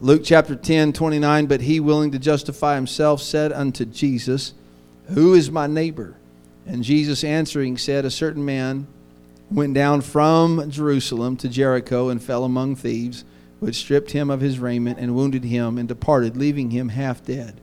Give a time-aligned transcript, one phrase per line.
[0.00, 1.46] Luke chapter 10, 29.
[1.46, 4.52] But he, willing to justify himself, said unto Jesus,
[5.08, 6.16] Who is my neighbor?
[6.66, 8.86] And Jesus answering said, A certain man
[9.50, 13.24] went down from Jerusalem to Jericho and fell among thieves,
[13.58, 17.58] which stripped him of his raiment and wounded him and departed, leaving him half dead.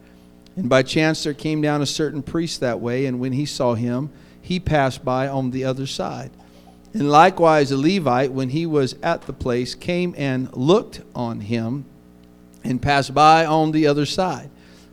[0.56, 3.76] And by chance there came down a certain priest that way, and when he saw
[3.76, 4.10] him,
[4.42, 6.32] he passed by on the other side.
[6.94, 11.86] And likewise a Levite, when he was at the place, came and looked on him
[12.64, 14.50] and passed by on the other side.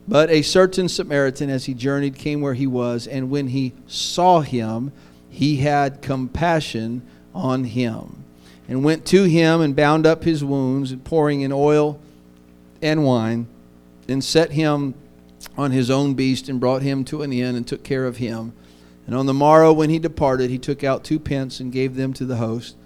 [0.09, 4.41] But a certain Samaritan, as he journeyed, came where he was, and when he saw
[4.41, 4.92] him,
[5.28, 7.02] he had compassion
[7.34, 8.25] on him,
[8.69, 12.01] and went to him and bound up his wounds, pouring in oil
[12.83, 13.47] and wine,
[14.09, 14.95] and set him
[15.56, 18.52] on his own beast, and brought him to an inn, and took care of him.
[19.06, 22.12] And on the morrow, when he departed, he took out two pence and gave them
[22.14, 22.77] to the host,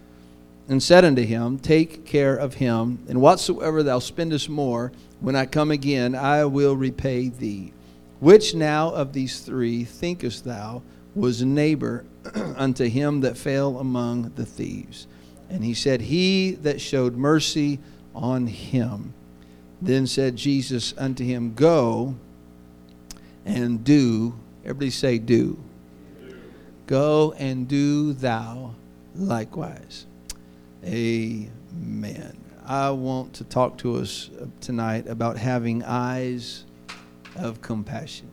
[0.68, 5.46] and said unto him, Take care of him, and whatsoever thou spendest more, when I
[5.46, 7.72] come again, I will repay thee.
[8.20, 10.82] Which now of these three thinkest thou
[11.14, 12.04] was neighbor
[12.56, 15.06] unto him that fell among the thieves?
[15.50, 17.78] And he said, He that showed mercy
[18.14, 19.12] on him.
[19.82, 22.14] Then said Jesus unto him, Go
[23.44, 25.58] and do, everybody say, do.
[26.86, 28.74] Go and do thou
[29.14, 30.06] likewise.
[30.84, 32.36] Amen.
[32.66, 34.28] I want to talk to us
[34.60, 36.64] tonight about having eyes
[37.36, 38.28] of compassion.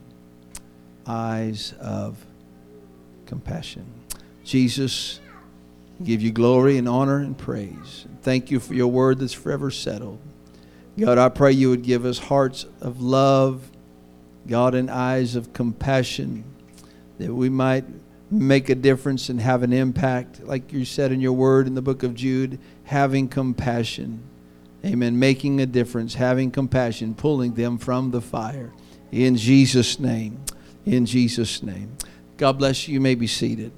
[1.07, 2.25] Eyes of
[3.25, 3.85] compassion.
[4.43, 5.21] Jesus,
[6.03, 8.05] give you glory and honor and praise.
[8.21, 10.19] Thank you for your word that's forever settled.
[10.99, 13.71] God, I pray you would give us hearts of love,
[14.45, 16.43] God, and eyes of compassion,
[17.17, 17.85] that we might
[18.31, 21.81] make a difference and have an impact, like you said in your word in the
[21.81, 24.23] book of Jude, having compassion.
[24.85, 25.19] Amen.
[25.19, 28.71] Making a difference, having compassion, pulling them from the fire.
[29.11, 30.39] In Jesus' name.
[30.85, 31.95] In Jesus' name.
[32.37, 32.95] God bless you.
[32.95, 33.71] You may be seated.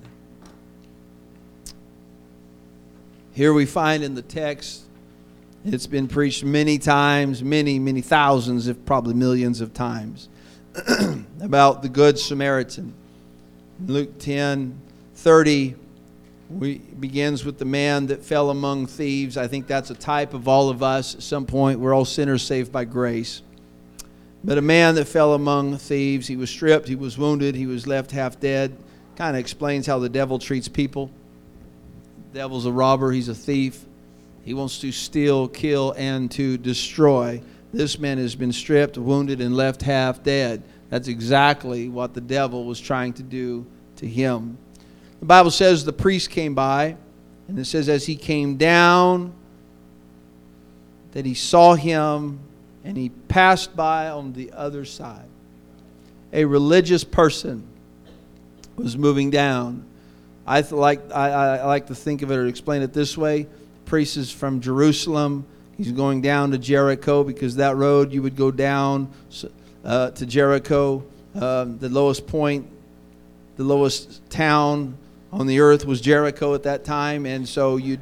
[3.34, 4.84] Here we find in the text,
[5.66, 10.30] it's been preached many times, many, many thousands, if probably millions of times,
[11.42, 12.94] about the Good Samaritan.
[13.86, 14.80] Luke 10
[15.16, 15.76] 30
[16.50, 19.38] we, begins with the man that fell among thieves.
[19.38, 21.16] I think that's a type of all of us.
[21.16, 23.42] At some point, we're all sinners saved by grace.
[24.44, 27.88] But a man that fell among thieves, he was stripped, he was wounded, he was
[27.88, 28.76] left half dead.
[29.16, 31.10] Kind of explains how the devil treats people.
[32.34, 33.86] The devil's a robber, he's a thief.
[34.44, 37.42] He wants to steal, kill, and to destroy.
[37.72, 40.62] This man has been stripped, wounded, and left half dead.
[40.94, 43.66] That's exactly what the devil was trying to do
[43.96, 44.60] to him.
[45.22, 46.98] The Bible says the priest came by,
[47.48, 49.34] and it says, as he came down,
[51.14, 52.42] that he saw him
[52.84, 55.26] and he passed by on the other side.
[56.32, 57.66] A religious person
[58.76, 59.86] was moving down.
[60.46, 63.42] I like, I, I like to think of it or explain it this way.
[63.42, 65.48] The priest is from Jerusalem.
[65.76, 69.12] He's going down to Jericho because that road you would go down
[69.84, 71.04] uh, to Jericho.
[71.36, 72.68] Uh, the lowest point,
[73.58, 74.98] the lowest town
[75.32, 77.98] on the earth was Jericho at that time, and so you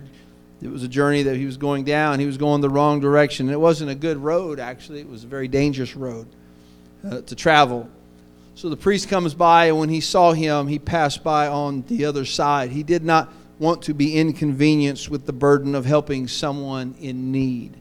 [0.61, 2.19] it was a journey that he was going down.
[2.19, 3.49] He was going the wrong direction.
[3.49, 4.99] It wasn't a good road, actually.
[4.99, 6.27] It was a very dangerous road
[7.03, 7.89] uh, to travel.
[8.53, 12.05] So the priest comes by, and when he saw him, he passed by on the
[12.05, 12.69] other side.
[12.69, 17.75] He did not want to be inconvenienced with the burden of helping someone in need.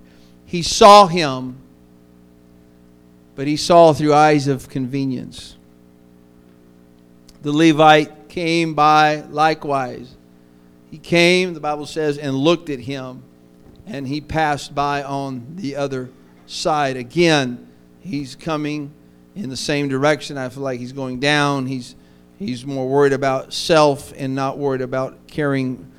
[0.46, 1.58] He saw him
[3.40, 5.56] but he saw through eyes of convenience.
[7.40, 10.14] The Levite came by likewise.
[10.90, 13.22] He came, the Bible says, and looked at him,
[13.86, 16.10] and he passed by on the other
[16.44, 16.98] side.
[16.98, 17.66] Again,
[18.00, 18.92] he's coming
[19.34, 20.36] in the same direction.
[20.36, 21.64] I feel like he's going down.
[21.64, 21.96] He's
[22.38, 25.90] he's more worried about self and not worried about caring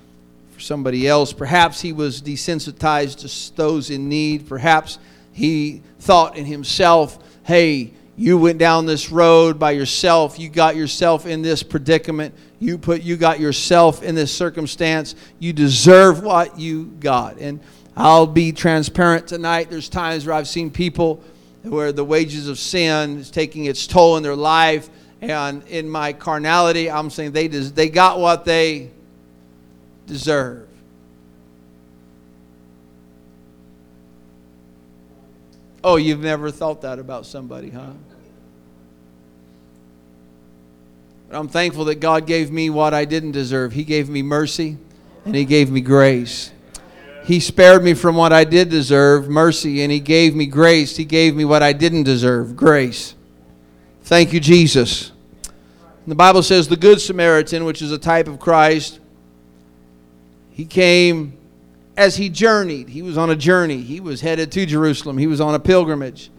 [0.51, 1.33] for somebody else.
[1.33, 4.47] Perhaps he was desensitized to those in need.
[4.47, 4.99] Perhaps
[5.33, 10.37] he thought in himself, hey, you went down this road by yourself.
[10.37, 12.35] You got yourself in this predicament.
[12.59, 15.15] You put you got yourself in this circumstance.
[15.39, 17.37] You deserve what you got.
[17.37, 17.59] And
[17.95, 19.69] I'll be transparent tonight.
[19.69, 21.23] There's times where I've seen people
[21.63, 24.89] where the wages of sin is taking its toll in their life.
[25.21, 28.89] And in my carnality, I'm saying they, des- they got what they
[30.07, 30.67] deserve.
[35.83, 37.91] Oh, you've never thought that about somebody, huh?
[41.27, 43.73] But I'm thankful that God gave me what I didn't deserve.
[43.73, 44.77] He gave me mercy
[45.25, 46.51] and He gave me grace.
[47.23, 50.97] He spared me from what I did deserve, mercy, and He gave me grace.
[50.97, 53.15] He gave me what I didn't deserve, grace.
[54.03, 55.11] Thank you, Jesus.
[56.07, 58.99] The Bible says the Good Samaritan, which is a type of Christ,
[60.51, 61.37] he came
[61.97, 62.89] as he journeyed.
[62.89, 63.81] He was on a journey.
[63.81, 65.17] He was headed to Jerusalem.
[65.17, 66.31] He was on a pilgrimage.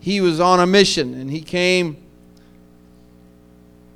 [0.00, 1.98] He was on a mission, and he came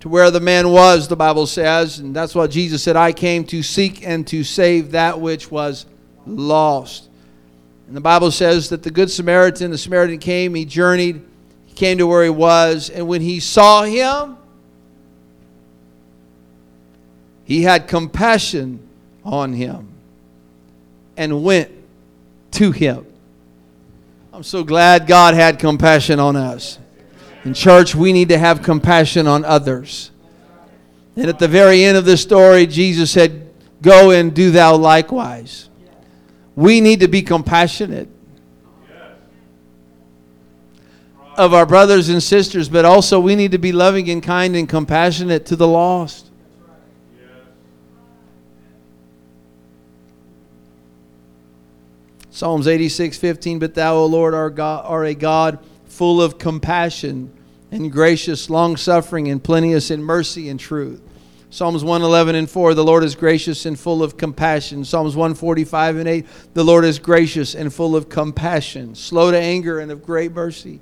[0.00, 3.42] to where the man was, the Bible says, and that's what Jesus said I came
[3.44, 5.86] to seek and to save that which was
[6.26, 7.08] lost.
[7.86, 11.24] And the Bible says that the Good Samaritan, the Samaritan came, he journeyed,
[11.64, 14.36] he came to where he was, and when he saw him,
[17.44, 18.86] he had compassion
[19.24, 19.93] on him
[21.16, 21.70] and went
[22.52, 23.06] to him.
[24.32, 26.78] I'm so glad God had compassion on us.
[27.44, 30.10] In church, we need to have compassion on others.
[31.16, 33.52] And at the very end of the story, Jesus said,
[33.82, 35.68] Go and do thou likewise.
[36.56, 38.08] We need to be compassionate
[41.36, 44.68] of our brothers and sisters, but also we need to be loving and kind and
[44.68, 46.30] compassionate to the lost.
[52.34, 57.32] Psalms 86, 15, But thou, O Lord, are, God, are a God full of compassion
[57.70, 61.00] and gracious, long suffering, and plenteous in mercy and truth.
[61.50, 64.84] Psalms 111 and 4, the Lord is gracious and full of compassion.
[64.84, 69.78] Psalms 145 and 8, the Lord is gracious and full of compassion, slow to anger
[69.78, 70.80] and of great mercy.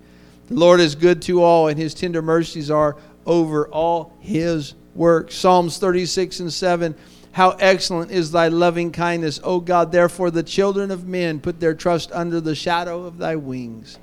[0.48, 2.96] The Lord is good to all, and his tender mercies are
[3.26, 5.34] over all his works.
[5.34, 6.94] Psalms 36 and 7,
[7.32, 9.90] how excellent is thy loving kindness, O God.
[9.90, 13.98] Therefore, the children of men put their trust under the shadow of thy wings.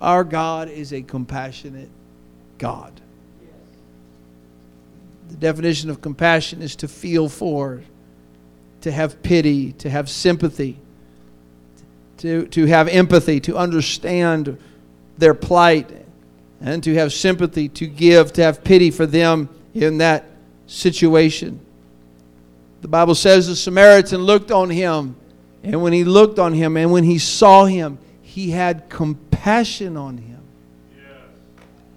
[0.00, 1.88] Our God is a compassionate
[2.58, 3.00] God.
[5.30, 7.82] The definition of compassion is to feel for,
[8.82, 10.76] to have pity, to have sympathy,
[12.18, 14.58] to, to have empathy, to understand
[15.16, 15.90] their plight,
[16.60, 20.24] and to have sympathy, to give, to have pity for them in that
[20.66, 21.60] situation.
[22.84, 25.16] The Bible says the Samaritan looked on him,
[25.62, 30.18] and when he looked on him, and when he saw him, he had compassion on
[30.18, 30.42] him.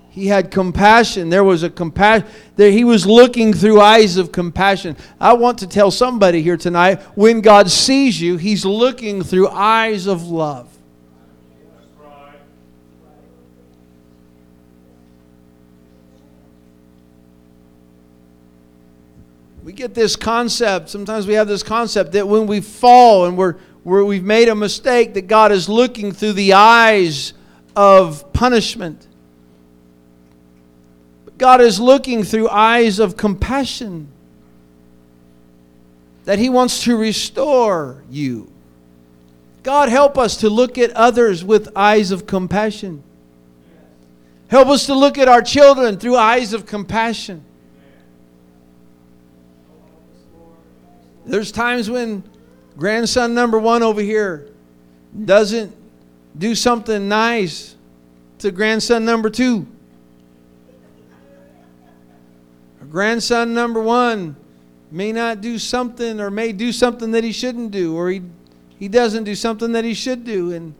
[0.10, 1.28] He had compassion.
[1.28, 2.25] There was a compassion.
[2.56, 4.95] There he was looking through eyes of compassion.
[5.19, 10.07] I want to tell somebody here tonight when God sees you, he's looking through eyes
[10.07, 10.69] of love.
[19.68, 23.56] We get this concept, sometimes we have this concept that when we fall and we're,
[23.84, 27.34] we're, we've made a mistake, that God is looking through the eyes
[27.75, 29.06] of punishment.
[31.38, 34.08] God is looking through eyes of compassion,
[36.24, 38.50] that He wants to restore you.
[39.63, 43.04] God, help us to look at others with eyes of compassion.
[44.48, 47.44] Help us to look at our children through eyes of compassion.
[51.27, 52.24] There's times when
[52.77, 54.47] grandson number one over here
[55.25, 55.75] doesn't
[56.38, 57.75] do something nice
[58.39, 59.68] to grandson number two.
[62.89, 64.35] grandson number one
[64.91, 68.21] may not do something or may do something that he shouldn't do or he,
[68.79, 70.74] he doesn't do something that he should do and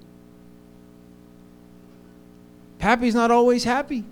[2.80, 4.06] pappy's not always happy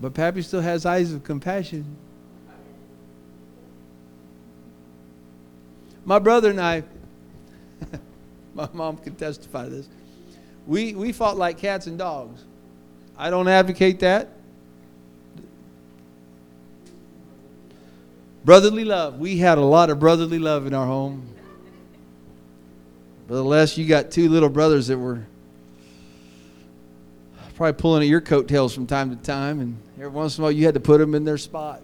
[0.00, 1.84] but pappy still has eyes of compassion
[6.06, 6.82] my brother and i
[8.54, 9.88] my mom can testify to this
[10.66, 12.42] we, we fought like cats and dogs
[13.18, 14.30] i don't advocate that
[18.46, 19.18] Brotherly love.
[19.18, 21.28] We had a lot of brotherly love in our home.
[23.26, 25.26] Brother Les, you got two little brothers that were
[27.56, 30.52] probably pulling at your coattails from time to time, and every once in a while
[30.52, 31.82] you had to put them in their spot.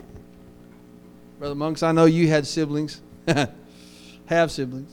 [1.40, 3.00] Brother Monks, I know you had siblings,
[4.26, 4.92] have siblings.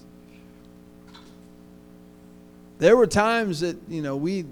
[2.78, 4.46] There were times that you know we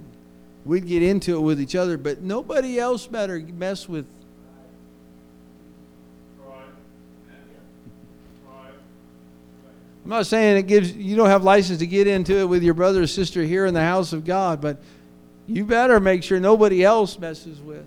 [0.66, 4.06] we'd get into it with each other, but nobody else better mess with
[10.08, 12.74] I'm not saying it gives you don't have license to get into it with your
[12.74, 14.82] brother or sister here in the house of God, but
[15.48, 17.84] you better make sure nobody else messes with.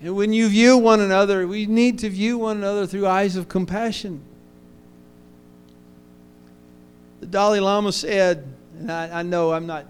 [0.00, 3.48] And when you view one another, we need to view one another through eyes of
[3.48, 4.22] compassion.
[7.20, 8.46] The Dalai Lama said,
[8.78, 9.86] and I, I know I'm not,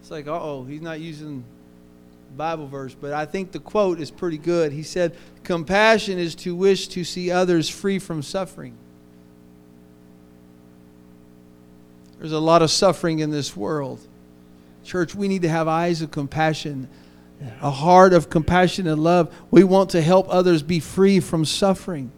[0.00, 1.42] it's like, oh, he's not using
[2.36, 4.72] Bible verse, but I think the quote is pretty good.
[4.72, 8.76] He said, Compassion is to wish to see others free from suffering.
[12.18, 14.00] There's a lot of suffering in this world.
[14.84, 16.88] Church, we need to have eyes of compassion,
[17.60, 19.34] a heart of compassion and love.
[19.50, 22.10] We want to help others be free from suffering.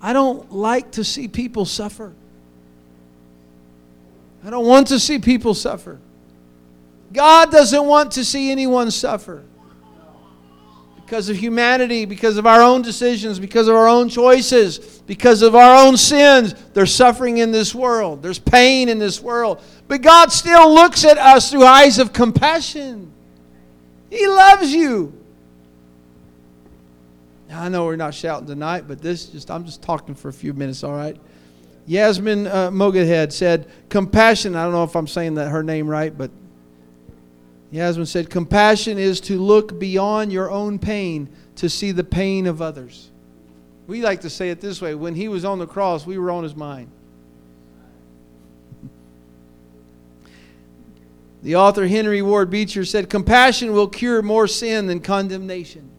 [0.00, 2.12] I don't like to see people suffer.
[4.44, 6.00] I don't want to see people suffer.
[7.12, 9.44] God doesn't want to see anyone suffer
[10.96, 15.54] because of humanity, because of our own decisions, because of our own choices, because of
[15.54, 16.54] our own sins.
[16.72, 19.62] There's suffering in this world, there's pain in this world.
[19.88, 23.11] But God still looks at us through eyes of compassion.
[24.12, 25.18] He loves you.
[27.48, 30.32] Now, I know we're not shouting tonight, but this just I'm just talking for a
[30.34, 31.16] few minutes, all right?
[31.86, 36.16] Yasmin uh, Mogadhead said, compassion, I don't know if I'm saying that her name right,
[36.16, 36.30] but
[37.70, 42.60] Yasmin said, Compassion is to look beyond your own pain to see the pain of
[42.60, 43.10] others.
[43.86, 46.30] We like to say it this way when he was on the cross, we were
[46.30, 46.90] on his mind.
[51.42, 55.90] The author Henry Ward Beecher said, Compassion will cure more sin than condemnation.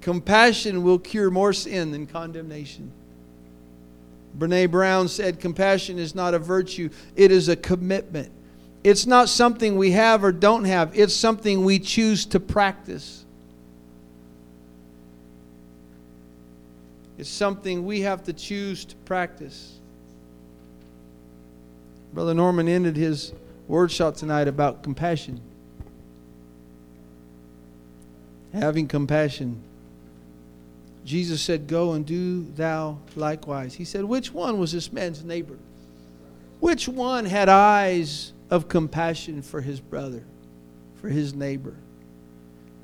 [0.00, 2.90] Compassion will cure more sin than condemnation.
[4.36, 8.32] Brene Brown said, Compassion is not a virtue, it is a commitment.
[8.82, 13.24] It's not something we have or don't have, it's something we choose to practice.
[17.18, 19.78] It's something we have to choose to practice.
[22.12, 23.32] Brother Norman ended his
[23.66, 25.40] workshop tonight about compassion.
[28.52, 29.62] Having compassion.
[31.04, 33.74] Jesus said, Go and do thou likewise.
[33.74, 35.58] He said, Which one was this man's neighbor?
[36.60, 40.24] Which one had eyes of compassion for his brother,
[41.00, 41.74] for his neighbor?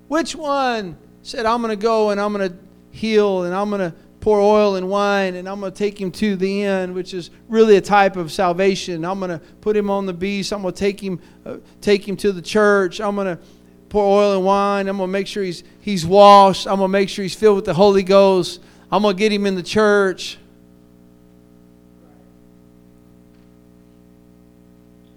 [0.08, 2.56] Which one said, I'm going to go and I'm going to
[2.90, 6.10] heal and I'm going to pour oil and wine and I'm going to take him
[6.12, 9.04] to the end, which is really a type of salvation.
[9.04, 10.50] I'm going to put him on the beast.
[10.50, 13.02] I'm going to take him, uh, take him to the church.
[13.02, 13.42] I'm going to
[13.90, 14.88] pour oil and wine.
[14.88, 16.66] I'm going to make sure he's, he's washed.
[16.66, 18.62] I'm going to make sure he's filled with the Holy Ghost.
[18.90, 20.38] I'm going to get him in the church.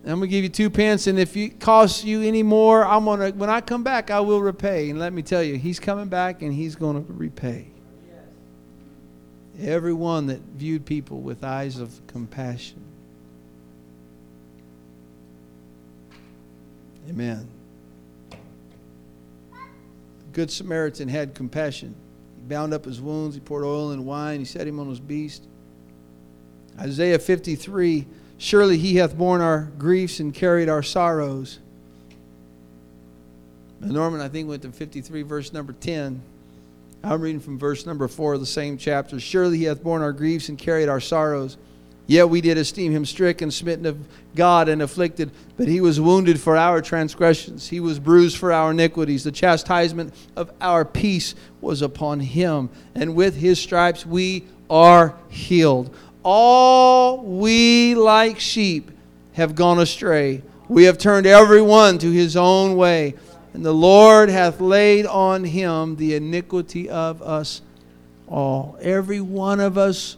[0.04, 3.06] I'm going to give you two pence, and if it costs you any more, I'm
[3.06, 4.90] going to, when I come back, I will repay.
[4.90, 7.72] And let me tell you, he's coming back and he's going to repay.
[9.60, 12.82] Everyone that viewed people with eyes of compassion.
[17.10, 17.48] Amen.
[18.30, 18.38] The
[20.34, 21.96] Good Samaritan had compassion.
[22.36, 25.00] He bound up his wounds, he poured oil and wine, he set him on his
[25.00, 25.48] beast.
[26.80, 28.06] Isaiah 53
[28.38, 31.60] Surely he hath borne our griefs and carried our sorrows.
[33.80, 36.22] Norman, I think, went to 53, verse number 10.
[37.10, 39.18] I'm reading from verse number 4 of the same chapter.
[39.18, 41.56] Surely he hath borne our griefs and carried our sorrows.
[42.06, 43.98] Yet we did esteem him stricken, smitten of
[44.36, 45.32] God, and afflicted.
[45.56, 49.24] But he was wounded for our transgressions, he was bruised for our iniquities.
[49.24, 55.96] The chastisement of our peace was upon him, and with his stripes we are healed.
[56.24, 58.92] All we like sheep
[59.32, 60.44] have gone astray.
[60.68, 63.16] We have turned every one to his own way,
[63.54, 67.62] and the Lord hath laid on him the iniquity of us
[68.28, 68.78] all.
[68.82, 70.18] Every one of us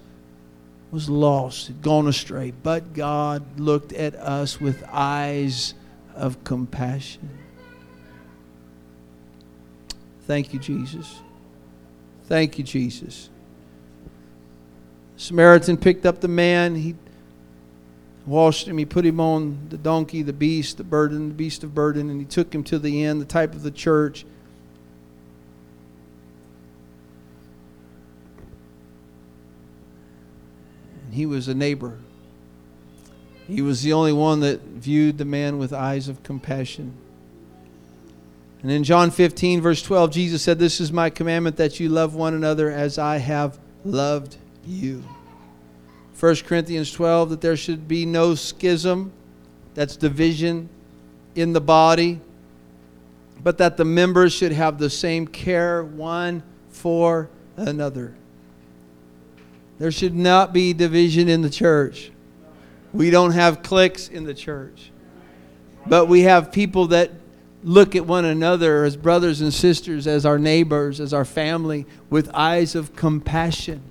[0.91, 5.73] was lost, had gone astray, but God looked at us with eyes
[6.15, 7.29] of compassion.
[10.25, 11.21] Thank you, Jesus.
[12.25, 13.29] Thank you, Jesus.
[15.17, 16.75] Samaritan picked up the man.
[16.75, 16.95] He
[18.29, 18.77] washed him.
[18.77, 22.19] He put him on the donkey, the beast, the burden, the beast of burden, and
[22.19, 24.25] he took him to the inn, the type of the church.
[31.09, 31.97] and he was a neighbor.
[33.47, 36.93] He was the only one that viewed the man with eyes of compassion.
[38.61, 42.13] And in John 15, verse 12, Jesus said, This is my commandment that you love
[42.13, 45.03] one another as I have loved you.
[46.19, 49.11] 1 Corinthians 12, that there should be no schism,
[49.73, 50.67] that's division
[51.35, 52.19] in the body,
[53.41, 58.13] but that the members should have the same care one for another.
[59.77, 62.11] There should not be division in the church.
[62.91, 64.91] We don't have cliques in the church.
[65.85, 67.11] But we have people that
[67.63, 72.29] look at one another as brothers and sisters, as our neighbors, as our family, with
[72.33, 73.81] eyes of compassion.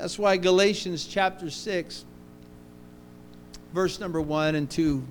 [0.00, 2.06] That's why Galatians chapter 6,
[3.74, 5.04] verse number 1 and 2.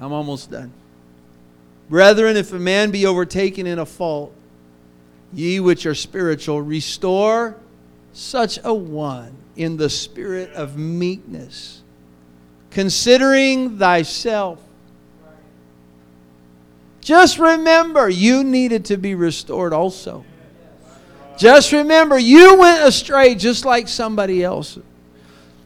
[0.00, 0.72] I'm almost done.
[1.90, 4.32] Brethren, if a man be overtaken in a fault,
[5.32, 7.56] ye which are spiritual, restore
[8.12, 11.82] such a one in the spirit of meekness,
[12.70, 14.60] considering thyself.
[17.00, 20.24] Just remember, you needed to be restored also.
[21.36, 24.78] Just remember, you went astray just like somebody else.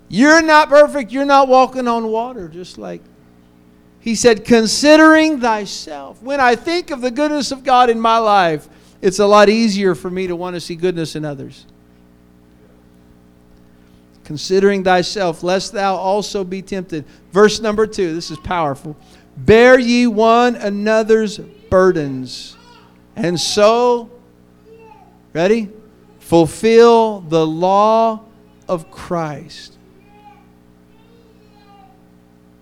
[0.08, 1.12] You're not perfect.
[1.12, 3.02] You're not walking on water, just like
[4.00, 6.22] he said, considering thyself.
[6.22, 8.68] When I think of the goodness of God in my life,
[9.02, 11.66] it's a lot easier for me to want to see goodness in others.
[14.25, 17.04] Considering thyself, lest thou also be tempted.
[17.32, 18.96] Verse number two, this is powerful.
[19.37, 22.56] Bear ye one another's burdens,
[23.14, 24.10] and so,
[25.38, 25.71] ready?
[26.18, 28.25] Fulfill the law
[28.66, 29.76] of Christ.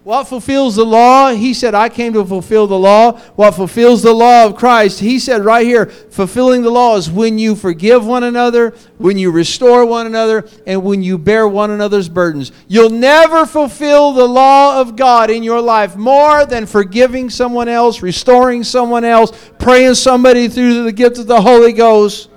[0.04, 1.32] What fulfills the law?
[1.32, 3.12] He said, I came to fulfill the law.
[3.34, 5.00] What fulfills the law of Christ?
[5.00, 9.30] He said right here, fulfilling the law is when you forgive one another, when you
[9.30, 12.52] restore one another, and when you bear one another's burdens.
[12.68, 18.02] You'll never fulfill the law of God in your life more than forgiving someone else,
[18.02, 22.28] restoring someone else, praying somebody through the gift of the Holy Ghost,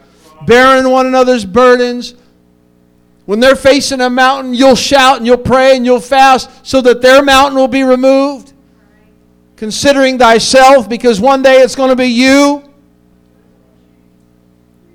[0.46, 2.16] bearing one another's burdens,
[3.26, 7.02] when they're facing a mountain, you'll shout and you'll pray and you'll fast so that
[7.02, 8.54] their mountain will be removed.
[9.56, 12.64] Considering thyself, because one day it's going to be you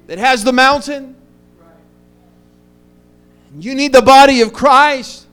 [0.06, 1.14] that has the mountain.
[3.58, 5.26] You need the body of Christ.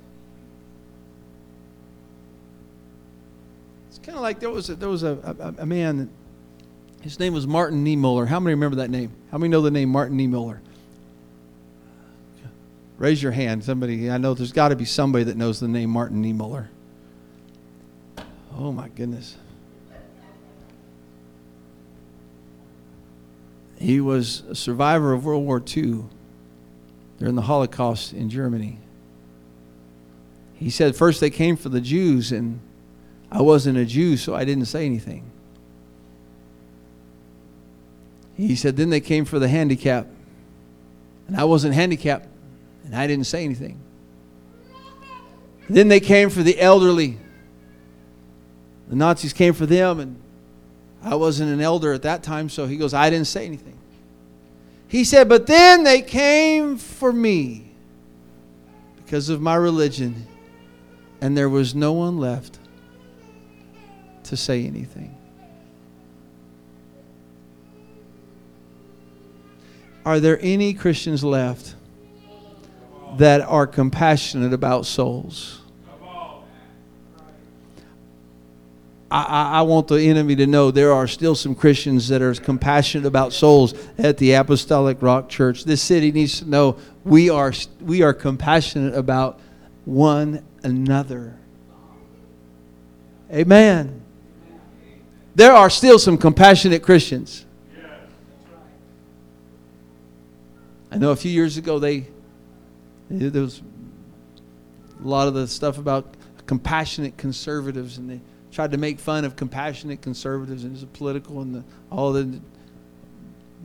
[3.90, 5.18] It's kind of like there was a, there was a,
[5.58, 6.10] a, a man,
[7.02, 8.28] his name was Martin Niemöller.
[8.28, 9.12] How many remember that name?
[9.32, 10.60] How many know the name Martin Niemöller?
[12.98, 13.64] Raise your hand.
[13.64, 16.68] Somebody, I know there's got to be somebody that knows the name Martin Niemöller.
[18.56, 19.38] Oh my goodness.
[23.80, 26.04] He was a survivor of World War II
[27.18, 28.78] during the Holocaust in Germany.
[30.54, 32.60] He said first they came for the Jews, and
[33.32, 35.31] I wasn't a Jew, so I didn't say anything.
[38.36, 40.08] He said then they came for the handicap.
[41.28, 42.28] and I wasn't handicapped,
[42.86, 43.80] and I didn't say anything.
[45.70, 47.18] Then they came for the elderly.
[48.90, 50.22] The Nazis came for them, and
[51.02, 53.78] I wasn't an elder at that time, so he goes, I didn't say anything.
[54.88, 57.72] He said, But then they came for me
[58.98, 60.28] because of my religion,
[61.22, 62.60] and there was no one left
[64.24, 65.16] to say anything.
[70.06, 71.76] Are there any Christians left
[73.18, 75.60] that are compassionate about souls.
[79.10, 83.06] I, I, want the enemy to know there are still some Christians that are compassionate
[83.06, 85.66] about souls at the Apostolic Rock Church.
[85.66, 89.42] This city needs to know we are, we are compassionate about
[89.84, 91.38] one another.
[93.30, 94.02] Amen.
[95.36, 97.46] There are still some compassionate Christians.
[100.92, 102.08] I know a few years ago they
[103.10, 103.62] there was
[105.04, 108.20] a lot of the stuff about compassionate conservatives, and they
[108.52, 112.40] tried to make fun of compassionate conservatives, and it's political and the, all the.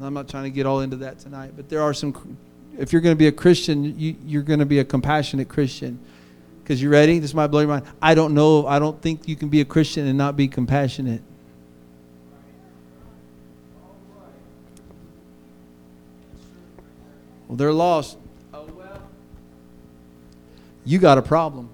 [0.00, 2.36] I'm not trying to get all into that tonight, but there are some.
[2.78, 5.98] If you're going to be a Christian, you, you're going to be a compassionate Christian.
[6.62, 7.20] Because you ready?
[7.20, 7.86] This might blow your mind.
[8.02, 8.66] I don't know.
[8.66, 11.22] I don't think you can be a Christian and not be compassionate.
[17.48, 18.18] Well, they're lost
[18.52, 19.00] Oh, well.
[20.84, 21.70] you got a problem.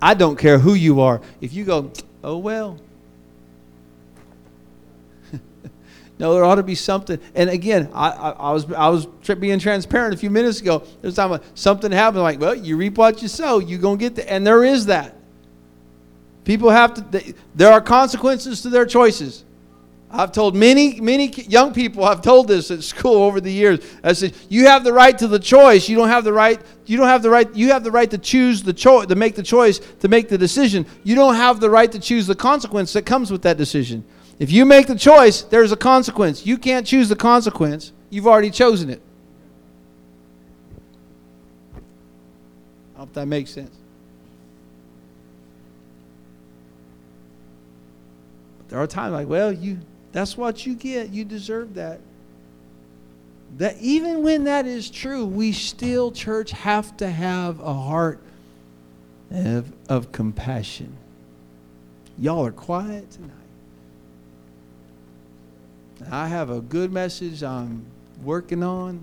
[0.00, 1.22] I don't care who you are.
[1.40, 1.90] If you go,
[2.22, 2.78] oh well.
[6.18, 7.18] no, there ought to be something.
[7.34, 9.06] And again, I, I, I was I was
[9.38, 10.82] being transparent a few minutes ago.
[11.00, 12.22] There's time something happened.
[12.22, 13.60] Like, well, you reap what you sow.
[13.60, 15.16] You're gonna get the, and there is that.
[16.44, 17.00] People have to.
[17.00, 19.44] They, there are consequences to their choices.
[20.16, 23.80] I've told many, many young people, I've told this at school over the years.
[24.04, 25.88] I said, you have the right to the choice.
[25.88, 28.18] You don't have the right, you don't have the right, you have the right to
[28.18, 30.86] choose the choice, to make the choice, to make the decision.
[31.02, 34.04] You don't have the right to choose the consequence that comes with that decision.
[34.38, 36.46] If you make the choice, there's a consequence.
[36.46, 37.92] You can't choose the consequence.
[38.08, 39.02] You've already chosen it.
[42.94, 43.76] I hope that makes sense.
[48.58, 49.80] But there are times like, well, you
[50.14, 51.10] that's what you get.
[51.10, 51.98] You deserve that.
[53.58, 58.20] That even when that is true, we still, church, have to have a heart
[59.32, 60.96] of, of compassion.
[62.16, 63.32] Y'all are quiet tonight.
[66.12, 67.84] I have a good message I'm
[68.22, 69.00] working on.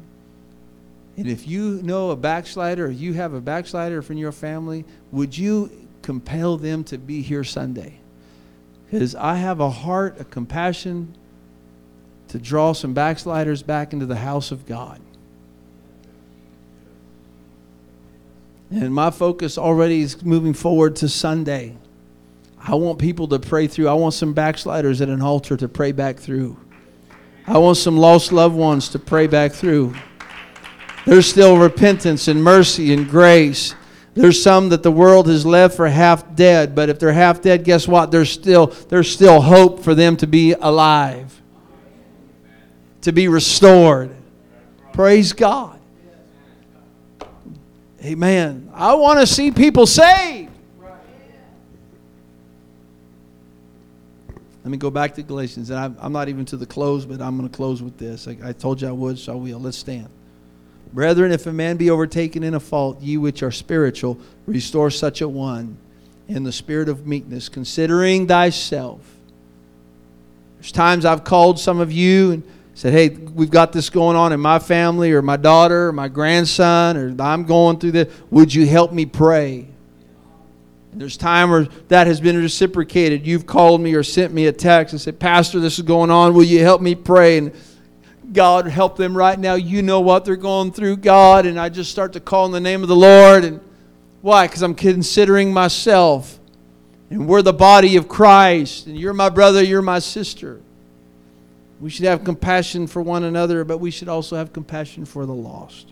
[1.17, 5.38] And if you know a backslider or you have a backslider from your family, would
[5.38, 5.69] you
[6.04, 8.01] compel them to be here Sunday?
[8.92, 11.16] Because I have a heart, a compassion
[12.28, 15.00] to draw some backsliders back into the house of God.
[18.70, 21.78] And my focus already is moving forward to Sunday.
[22.60, 23.88] I want people to pray through.
[23.88, 26.58] I want some backsliders at an altar to pray back through.
[27.48, 29.96] I want some lost loved ones to pray back through.
[31.06, 33.74] There's still repentance and mercy and grace.
[34.13, 37.63] There's some that the world has left for half dead, but if they're half dead,
[37.63, 38.12] guess what?
[38.12, 41.41] There's still, there's still hope for them to be alive,
[43.02, 44.13] to be restored.
[44.91, 45.80] Praise God.
[48.04, 48.69] Amen.
[48.74, 50.50] I want to see people saved.
[54.63, 57.38] Let me go back to Galatians, and I'm, not even to the close, but I'm
[57.38, 58.28] going to close with this.
[58.28, 59.60] I told you I would, so I will.
[59.60, 60.10] Let's stand.
[60.94, 65.22] Brethren, if a man be overtaken in a fault, ye which are spiritual, restore such
[65.22, 65.78] a one
[66.28, 69.00] in the spirit of meekness, considering thyself.
[70.58, 74.34] There's times I've called some of you and said, Hey, we've got this going on
[74.34, 78.14] in my family, or my daughter, or my grandson, or I'm going through this.
[78.30, 79.68] Would you help me pray?
[80.94, 83.26] There's time where that has been reciprocated.
[83.26, 86.34] You've called me or sent me a text and said, Pastor, this is going on.
[86.34, 87.38] Will you help me pray?
[87.38, 87.54] And
[88.32, 89.56] God, help them right now.
[89.56, 91.46] You know what they're going through, God.
[91.46, 93.44] And I just start to call in the name of the Lord.
[93.44, 93.60] And
[94.22, 94.48] why?
[94.48, 96.40] Because I'm considering myself.
[97.10, 98.88] And we're the body of Christ.
[98.88, 100.62] And you're my brother, you're my sister.
[101.82, 105.34] We should have compassion for one another, but we should also have compassion for the
[105.34, 105.92] lost.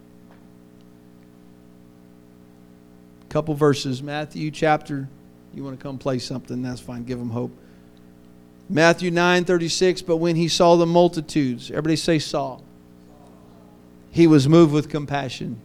[3.28, 4.02] Couple verses.
[4.02, 5.10] Matthew chapter.
[5.54, 6.62] You want to come play something?
[6.62, 7.04] That's fine.
[7.04, 7.52] Give them hope.
[8.70, 12.60] Matthew 9 36, but when he saw the multitudes, everybody say saw,
[14.12, 15.60] he was moved with compassion.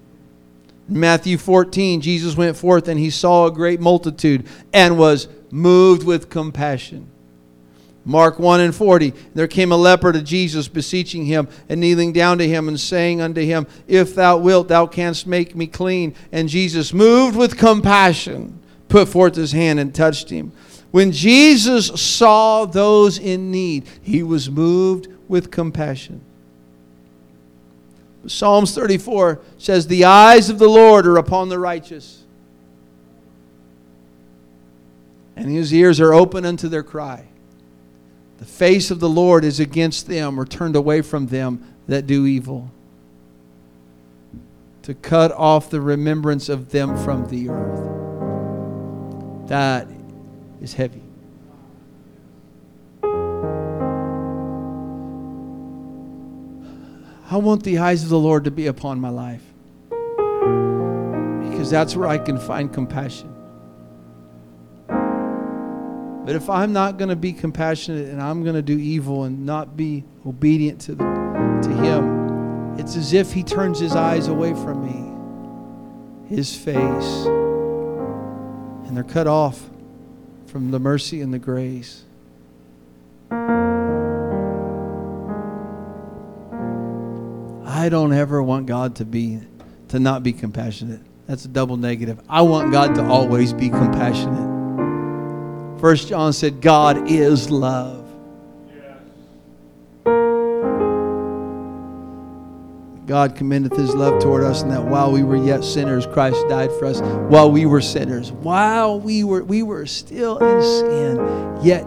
[0.89, 6.29] Matthew 14, Jesus went forth and he saw a great multitude and was moved with
[6.29, 7.11] compassion.
[8.07, 12.37] Mark 1 and 40, there came a leper to Jesus, beseeching him and kneeling down
[12.37, 16.15] to him and saying unto him, If thou wilt, thou canst make me clean.
[16.31, 20.53] And Jesus, moved with compassion, put forth his hand and touched him.
[20.95, 26.21] When Jesus saw those in need, he was moved with compassion.
[28.29, 32.23] Psalms 34 says, The eyes of the Lord are upon the righteous,
[35.35, 37.27] and his ears are open unto their cry.
[38.39, 42.25] The face of the Lord is against them or turned away from them that do
[42.25, 42.71] evil,
[44.83, 47.89] to cut off the remembrance of them from the earth.
[49.49, 49.89] That
[50.65, 51.03] is heavy.
[57.31, 59.43] I want the eyes of the Lord to be upon my life
[61.51, 63.31] because that's where I can find compassion.
[64.89, 69.45] But if I'm not going to be compassionate and I'm going to do evil and
[69.45, 74.55] not be obedient to, the, to Him, it's as if He turns His eyes away
[74.55, 79.69] from me, His face, and they're cut off
[80.55, 82.05] from the mercy and the grace.
[87.67, 89.41] I don't ever want God to be
[89.89, 91.01] to not be compassionate.
[91.27, 92.21] That's a double negative.
[92.29, 95.81] I want God to always be compassionate.
[95.81, 98.04] First John said, God is love.
[103.07, 106.71] God commendeth his love toward us, and that while we were yet sinners, Christ died
[106.73, 107.01] for us.
[107.01, 111.87] While we were sinners, while we were we were still in sin, yet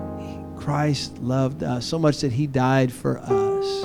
[0.55, 3.81] Christ loved us so much that he died for us.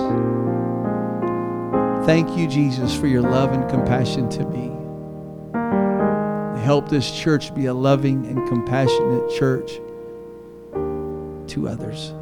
[2.06, 4.72] Thank you, Jesus, for your love and compassion to me.
[6.62, 9.80] Help this church be a loving and compassionate church
[11.48, 12.12] to others.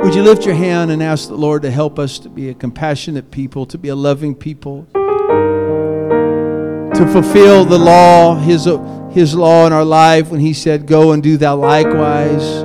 [0.00, 2.54] Would you lift your hand and ask the Lord to help us to be a
[2.54, 4.86] compassionate people, to be a loving people,
[6.94, 8.68] to fulfill the law, His,
[9.10, 12.62] his law in our life when He said, Go and do thou likewise.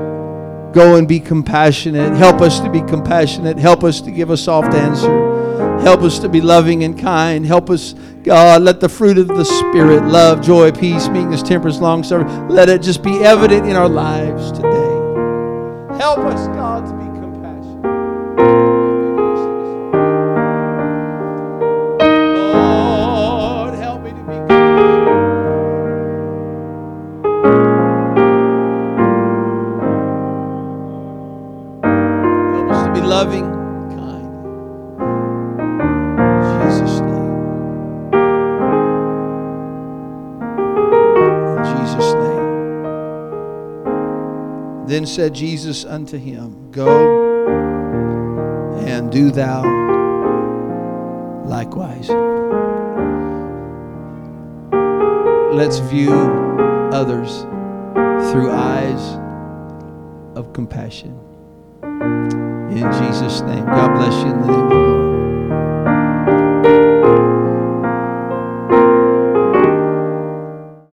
[0.75, 2.15] Go and be compassionate.
[2.15, 3.57] Help us to be compassionate.
[3.57, 5.79] Help us to give a soft answer.
[5.81, 7.47] Help us to be loving and kind.
[7.47, 12.03] Help us, God, let the fruit of the Spirit, love, joy, peace, meekness, temperance, long
[12.03, 14.69] suffering, let it just be evident in our lives today.
[15.97, 17.02] Help us, God,
[45.13, 46.89] said Jesus unto him, Go
[48.79, 49.61] and do thou
[51.45, 52.09] likewise.
[55.53, 56.13] Let's view
[56.91, 57.41] others
[58.31, 59.19] through eyes
[60.35, 61.19] of compassion.
[61.83, 63.65] In Jesus' name.
[63.65, 64.82] God bless you in the name.